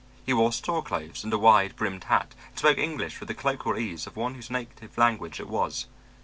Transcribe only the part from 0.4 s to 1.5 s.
store clothes and a